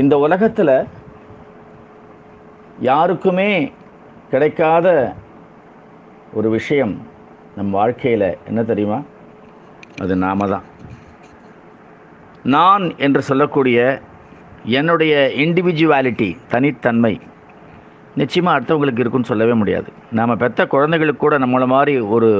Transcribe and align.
இந்த 0.00 0.14
உலகத்தில் 0.24 0.76
யாருக்குமே 2.86 3.50
கிடைக்காத 4.30 4.86
ஒரு 6.38 6.48
விஷயம் 6.56 6.94
நம் 7.56 7.76
வாழ்க்கையில் 7.78 8.26
என்ன 8.48 8.60
தெரியுமா? 8.70 8.98
அது 10.02 10.16
நாம 10.24 10.48
தான் 10.52 10.66
நான் 12.54 12.84
என்று 13.06 13.22
சொல்லக்கூடிய 13.28 13.78
என்னுடைய 14.78 15.14
இண்டிவிஜுவாலிட்டி 15.44 16.28
தனித்தன்மை 16.48 17.14
நிச்சயமாக 18.20 18.58
அடுத்தவங்களுக்கு 18.58 19.02
இருக்குன்னு 19.04 19.30
சொல்லவே 19.30 19.52
முடியாது. 19.52 19.88
நாம் 20.18 20.40
பெற்ற 20.42 20.66
குழந்தைகளுக்கு 20.74 21.22
கூட 21.22 21.38
நம்மளை 21.44 21.66
மாதிரி 21.74 21.94
ஒரு 22.16 22.30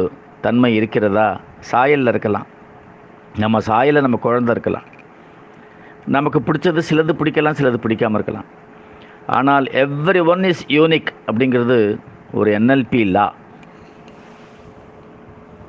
தன்மை 0.41 0.70
இருக்கிறதா? 0.80 1.29
சாயலில் 1.73 2.12
இருக்கலாம். 2.12 2.46
நம்ம 3.45 3.59
சாயலில் 3.70 4.07
நம்ம 4.07 4.20
குழந்தை 4.27 4.52
இருக்கலாம். 4.57 4.86
நமக்கு 6.07 6.38
பிடிச்சது 6.38 6.80
சிலது 6.91 7.12
பிடிக்கலாம் 7.18 7.59
சிலது 7.60 7.74
பிடிக்காமல் 7.74 8.23
இருக்கலாம். 8.23 8.45
ஆனால் 9.27 9.65
எவ்ரி 9.65 10.27
ஒன் 10.27 10.45
இஸ் 10.45 10.66
யூனிக் 10.69 11.10
அப்படிங்கிறது 11.27 11.98
ஒரு 12.32 12.59
என்எல்பி 12.59 13.10
லா 13.10 13.34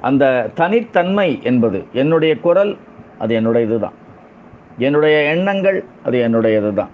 அந்த 0.02 0.52
தனித்தன்மை 0.54 1.40
என்பது 1.44 1.86
என்னுடைய 1.94 2.40
குரல் 2.40 2.78
அது 3.20 3.36
என்னுடைய 3.36 3.68
இதுதான். 3.68 3.94
என்னுடைய 4.78 5.22
எண்ணங்கள் 5.22 5.86
அது 6.04 6.20
என்னுடைய 6.20 6.58
இதுதான். 6.58 6.90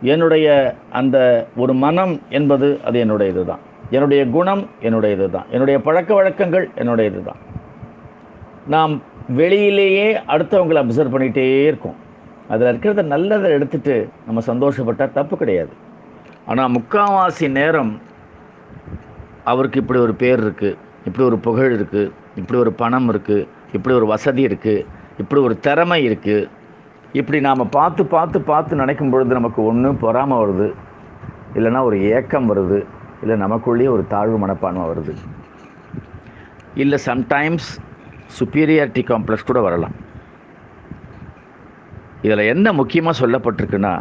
என்னுடைய 0.00 0.76
அந்த 0.92 1.46
ஒரு 1.56 1.74
மனம் 1.74 2.20
என்பது 2.28 2.80
அது 2.84 2.98
என்னுடைய 2.98 3.32
இதுதான். 3.32 3.58
என்னுடைய 3.90 4.26
குணம் 4.26 4.70
என்னுடைய 4.80 5.16
இதுதான். 5.16 5.46
என்னுடைய 5.50 5.80
பழக்க 5.80 6.14
வழக்கங்கள் 6.14 6.70
என்னுடைய 6.74 7.10
இதுதான். 7.10 7.36
நாம் 8.66 9.02
வெளியிலேயே 9.36 10.08
அடுத்தவங்களை 10.28 10.80
அப்சர்வ் 10.82 11.14
பண்ணிகிட்டே 11.14 11.66
இருக்கோம். 11.66 12.02
அதில் 12.54 12.70
இருக்கிறத 12.72 13.02
நல்லதை 13.14 13.50
எடுத்துட்டு 13.56 13.94
நம்ம 14.26 14.42
சந்தோஷப்பட்டால் 14.50 15.14
தப்பு 15.18 15.34
கிடையாது. 15.42 15.72
ஆனால் 16.50 16.72
முக்காவாசி 16.76 17.46
நேரம் 17.58 17.92
அவருக்கு 19.52 19.80
இப்படி 19.82 20.00
ஒரு 20.06 20.14
பேர் 20.22 20.42
இருக்குது 20.44 20.76
இப்படி 21.06 21.24
ஒரு 21.30 21.38
புகழ் 21.46 21.72
இருக்குது 21.78 22.12
இப்படி 22.40 22.58
ஒரு 22.64 22.72
பணம் 22.82 23.08
இருக்குது 23.12 23.46
இப்படி 23.76 23.94
ஒரு 24.00 24.06
வசதி 24.12 24.42
இருக்குது 24.48 24.84
இப்படி 25.22 25.40
ஒரு 25.46 25.54
திறமை 25.66 25.98
இருக்குது 26.08 26.48
இப்படி 27.20 27.38
நாம் 27.46 27.70
பார்த்து 27.78 28.02
பார்த்து 28.14 28.38
பார்த்து 28.50 28.80
நினைக்கும் 28.82 29.12
பொழுது 29.12 29.38
நமக்கு 29.38 29.60
ஒன்று 29.70 29.90
பொறாமை 30.04 30.36
வருது 30.42 30.68
இல்லைன்னா 31.56 31.80
ஒரு 31.88 31.96
ஏக்கம் 32.16 32.48
வருது 32.52 32.78
இல்லை 33.22 33.36
நமக்குள்ளேயே 33.42 33.90
ஒரு 33.96 34.04
தாழ்வு 34.12 34.38
மனப்பான்மை 34.44 34.86
வருது. 34.92 35.12
இல்லை 36.82 36.98
சம்டைம்ஸ் 37.10 37.68
சுப்பீரியாரிட்டி 38.38 39.02
காம்ப்ளெக்ஸ் 39.10 39.48
கூட 39.50 39.60
வரலாம். 39.66 39.94
இதில் 42.24 42.50
என்ன 42.52 42.66
முக்கியமாக 42.72 43.20
சொல்லப்பட்டிருக்குன்னா 43.20 43.94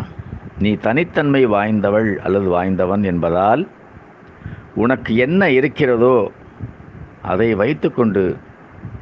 நீ 0.59 0.71
தனித்தன்மை 0.85 1.41
வாய்ந்தவள் 1.53 2.09
அல்லது 2.25 2.47
வாய்ந்தவன் 2.49 3.03
என்பதால் 3.11 3.63
உனக்கு 4.83 5.11
என்ன 5.25 5.49
இருக்கிறதோ 5.49 6.15
அதை 7.31 7.47
வைத்துக்கொண்டு 7.61 8.23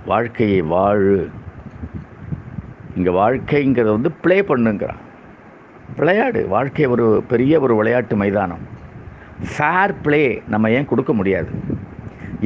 வாழ்க்கையை 0.06 0.62
வாழு. 0.74 1.20
இங்கே 2.96 3.12
வாழ்க்கைங்கிறது 3.20 3.92
வந்து 3.98 4.12
ப்ளே 4.24 4.38
பண்ணுங்கிறான். 4.42 5.02
விளையாடு. 6.00 6.42
வாழ்க்கை 6.56 6.86
ஒரு 6.96 7.06
பெரிய 7.28 7.54
ஒரு 7.60 7.74
விளையாட்டு 7.76 8.16
மைதானம். 8.16 8.64
ஃபேர் 9.52 9.96
ப்ளே 10.02 10.24
நம்ம 10.48 10.72
ஏன் 10.78 10.90
கொடுக்க 10.92 11.14
முடியாது? 11.14 11.52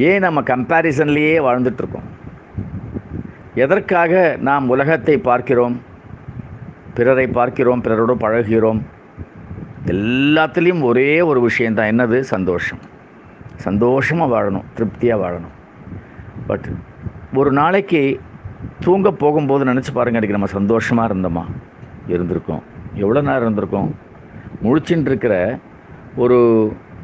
ஏன் 0.08 0.24
நம்ம 0.26 0.40
கம்பேரிசன்லேயே 0.52 1.34
வாழ்ந்துட்டுருக்கோம் 1.48 2.08
எதற்காக 3.64 4.12
நாம் 4.48 4.72
உலகத்தை 4.74 5.18
பார்க்கிறோம்? 5.28 5.76
பிறரை 6.96 7.26
பார்க்கிறோம் 7.26 7.82
பிறரோடு 7.82 8.14
பழகுகிறோம். 8.24 8.80
எல்லாத்துலேயும் 9.94 10.82
ஒரே 10.82 11.20
ஒரு 11.20 11.40
விஷயந்தான் 11.40 11.90
என்னது? 11.92 12.20
சந்தோஷம். 12.20 12.80
சந்தோஷமாக 13.66 14.28
வாழணும். 14.34 14.64
திருப்தியாக 14.74 15.22
வாழணும். 15.24 15.54
பட் 16.46 16.66
ஒரு 17.34 17.52
நாளைக்கு 17.52 18.20
தூங்க 18.84 19.10
போகும்போது 19.22 19.64
நினச்சி 19.64 19.92
பாருங்க 19.94 20.18
அன்றைக்கி 20.18 20.38
நம்ம 20.38 20.50
சந்தோஷமாக 20.58 21.14
இருந்தோமா? 21.14 21.44
இருந்திருக்கோம். 22.08 22.62
எவ்வளோ 22.94 23.20
நேரம் 23.20 23.46
இருந்திருக்கோம்? 23.46 23.88
முழிச்சுட்டு 24.64 25.10
இருக்கிற 25.12 25.34
ஒரு 26.16 26.38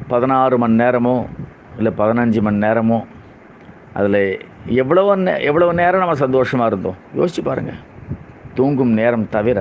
பதினாறு 0.08 0.58
மணி 0.58 0.76
நேரமோ 0.82 1.16
இல்லை 1.76 1.92
பதினஞ்சு 1.98 2.41
மணி 2.47 2.58
நேரமோ 2.66 2.98
அதில் 3.98 4.22
எவ்வளோ 4.82 5.14
நே 5.26 5.32
எவ்வளோ 5.48 5.72
நேரம் 5.72 6.02
நம்ம 6.02 6.14
சந்தோஷமாக 6.14 6.70
இருந்தோம்? 6.70 6.98
யோசிச்சு 7.19 7.42
பாருங்கள் 7.44 7.81
தூங்கும் 8.54 8.92
நேரம் 9.00 9.26
தவிர 9.36 9.58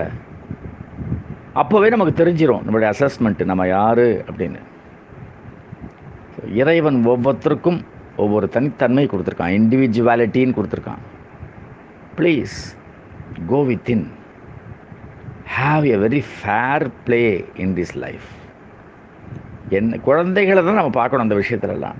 அப்போவே 1.61 1.87
நமக்கு 1.93 2.13
தெரிஞ்சிடும் 2.19 2.63
நம்மளுடைய 2.65 2.89
அசஸ்மெண்ட்டு 2.93 3.49
நம்ம 3.51 3.63
யார் 3.67 4.05
அப்படின்னு. 4.29 4.59
இறைவன் 6.61 6.99
ஒவ்வொருத்தருக்கும் 7.11 7.79
ஒவ்வொரு 8.23 8.47
தனித்தன்மை 8.55 9.03
கொடுத்துருக்கான். 9.11 9.55
இண்டிவிஜுவாலிட்டின்னு 9.57 10.57
கொடுத்துருக்கான். 10.57 11.01
Please 12.17 12.57
go 13.49 13.59
within 13.69 14.05
have 15.57 15.85
a 15.95 15.97
very 16.05 16.21
fair 16.35 16.85
play 17.05 17.21
in 17.63 17.75
this 17.79 17.95
life 18.05 18.29
என்ன 19.79 19.97
குழந்தைகளை 20.07 20.61
தான் 20.63 20.79
நம்ம 20.79 20.93
பார்க்கணும் 20.99 21.25
அந்த 21.25 21.35
விஷயத்துலலாம். 21.41 21.99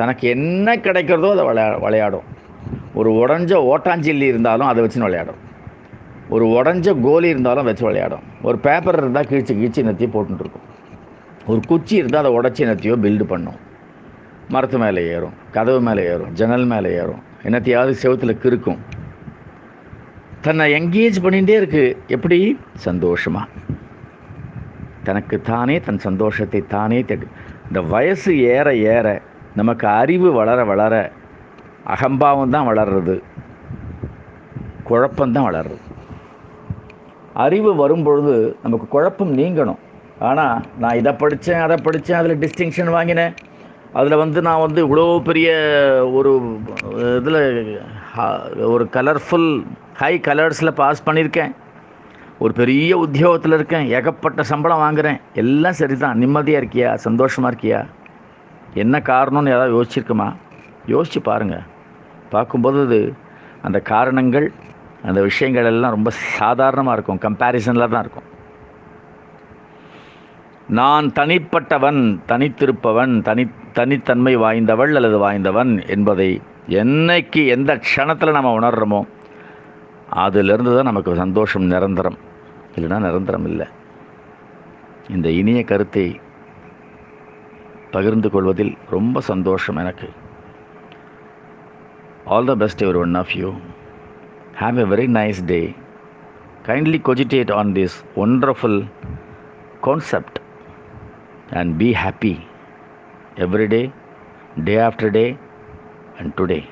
தனக்கு 0.00 0.24
என்ன 0.36 0.74
கிடைக்கிறதோ 0.86 1.30
அதை 1.34 1.44
விளையா 1.48 1.80
விளையாடும். 1.86 2.28
ஒரு 2.98 3.10
உடஞ்ச 3.22 3.52
ஓட்டாஞ்சில்லி 3.72 4.26
இருந்தாலும் 4.32 4.70
அதை 4.70 4.80
வச்சுன்னு 4.84 5.08
விளையாடும். 5.08 5.40
ஒரு 6.32 6.44
உடஞ்ச 6.56 7.00
கோலி 7.00 7.28
இருந்தாலும் 7.34 7.68
வச்சு 7.68 7.84
விளையாடும். 7.84 8.24
ஒரு 8.42 8.56
பேப்பர் 8.58 8.98
இருந்தால் 9.00 9.28
கிழிச்சு 9.30 9.54
கிழிச்சு 9.60 9.82
நத்தியோ 9.88 10.10
போட்டுருக்கும் 10.14 10.68
ஒரு 11.46 11.60
குச்சி 11.68 11.94
இருந்தால் 11.96 12.22
அதை 12.22 12.32
உடச்சி 12.38 12.62
நத்தியோ 12.68 12.94
பில்டு 13.04 13.24
பண்ணும். 13.32 13.58
மரத்து 14.48 14.78
மேலே 14.78 15.02
ஏறும் 15.14 15.36
கதவு 15.50 15.80
மேலே 15.80 16.02
ஏறும் 16.12 16.32
ஜன்னல் 16.32 16.66
மேலே 16.72 16.90
ஏறும். 17.00 17.22
என்னத்தையாவது 17.42 17.92
செவத்தில் 18.02 18.40
கிறுக்கும். 18.44 18.80
தன்னை 20.40 20.64
எங்கேஜ் 20.72 21.18
பண்ணிகிட்டே 21.24 21.56
இருக்கு. 21.60 21.84
எப்படி? 22.06 22.38
சந்தோஷமாக 22.86 23.48
தனக்கு 25.04 25.40
தானே 25.40 25.76
தன் 25.80 26.02
சந்தோஷத்தை 26.08 26.60
தானே 26.74 26.98
தேடு. 27.02 27.26
இந்த 27.66 27.80
வயசு 27.94 28.32
ஏற 28.56 28.68
ஏற 28.94 29.06
நமக்கு 29.56 29.86
அறிவு 30.02 30.32
வளர 30.32 30.64
வளர 30.64 30.94
அகம்பாவம் 31.84 32.54
தான் 32.54 32.68
வளர்றது. 32.68 33.16
குழப்பம்தான் 34.88 35.48
வளர்றது. 35.50 35.82
அறிவு 37.44 37.70
வரும்பொழுது 37.82 38.34
நமக்கு 38.62 38.86
குழப்பம் 38.94 39.32
நீங்கணும். 39.40 39.80
ஆனால் 40.28 40.56
நான் 40.82 40.98
இதை 41.00 41.12
படித்தேன் 41.22 41.62
அதை 41.66 41.76
படித்தேன் 41.86 42.18
அதில் 42.20 42.40
டிஸ்டிங்ஷன் 42.44 42.90
வாங்கினேன். 42.96 43.32
அதில் 43.98 44.20
வந்து 44.22 44.38
நான் 44.48 44.62
வந்து 44.64 44.80
இவ்வளோ 44.86 45.06
பெரிய 45.28 45.48
ஒரு 46.18 46.30
இதில் 47.20 47.40
ஒரு 48.74 48.84
கலர்ஃபுல் 48.96 49.50
ஹை 50.02 50.12
கலர்ஸில் 50.28 50.78
பாஸ் 50.80 51.06
பண்ணியிருக்கேன். 51.08 51.52
ஒரு 52.44 52.52
பெரிய 52.60 52.92
உத்தியோகத்தில் 53.04 53.56
இருக்கேன் 53.56 53.88
ஏகப்பட்ட 53.96 54.42
சம்பளம் 54.52 54.82
வாங்குகிறேன் 54.84 55.18
எல்லாம் 55.42 55.78
சரி 55.80 55.96
தான் 56.04 56.20
நிம்மதியாக 56.22 56.62
இருக்கியா? 56.62 56.88
சந்தோஷமாக 57.06 57.50
இருக்கியா? 57.52 57.80
என்ன 58.82 58.98
காரணம்னு 59.12 59.54
ஏதாவது 59.54 59.76
யோசிச்சிருக்குமா? 59.76 60.28
யோசித்து 60.94 61.22
பாருங்கள் 61.30 61.66
பார்க்கும்போது 62.34 62.78
அது 62.86 63.00
அந்த 63.66 63.78
காரணங்கள் 63.92 64.46
அந்த 65.08 65.20
விஷயங்கள் 65.22 65.68
எல்லாம் 65.70 65.94
ரொம்ப 65.96 66.10
சாதாரணமாக 66.38 66.94
இருக்கும். 66.96 67.22
கம்பேரிசனில் 67.26 67.92
தான் 67.94 68.04
இருக்கும். 68.04 68.28
நான் 70.80 71.06
தனிப்பட்டவன் 71.18 72.00
தனித்திருப்பவன் 72.30 73.14
தனி 73.28 73.44
தனித்தன்மை 73.78 74.34
வாய்ந்தவள் 74.36 74.94
அல்லது 74.98 75.18
வாய்ந்தவன் 75.18 75.72
என்பதை 75.94 76.30
என்னைக்கு 76.80 77.40
எந்த 77.46 77.70
க்ஷணத்தில் 77.86 78.36
நம்ம 78.36 78.52
உணர்கிறோமோ 78.58 79.00
அதிலிருந்து 80.24 80.72
தான் 80.76 80.90
நமக்கு 80.90 81.12
சந்தோஷம் 81.22 81.66
நிரந்தரம். 81.72 82.18
இல்லைன்னா 82.74 82.98
நிரந்தரம் 83.08 83.46
இல்லை. 83.50 83.66
இந்த 85.14 85.28
இனிய 85.40 85.60
கருத்தை 85.70 86.06
பகிர்ந்து 87.90 88.28
கொள்வதில் 88.30 88.74
ரொம்ப 88.90 89.20
சந்தோஷம் 89.30 89.76
எனக்கு. 89.76 90.08
All 92.34 92.50
the 92.50 92.54
best 92.62 92.84
every 92.84 93.00
one 93.04 93.16
of 93.22 93.34
you 93.40 93.48
Have 94.54 94.78
a 94.78 94.86
very 94.86 95.06
nice 95.06 95.40
day. 95.40 95.74
Kindly 96.64 96.98
cogitate 96.98 97.50
on 97.50 97.74
this 97.74 98.02
wonderful 98.14 98.86
concept 99.82 100.38
and 101.50 101.76
be 101.78 101.92
happy 101.92 102.46
every 103.36 103.66
day, 103.68 103.92
day 104.64 104.78
after 104.78 105.10
day, 105.10 105.38
and 106.18 106.36
today. 106.36 106.68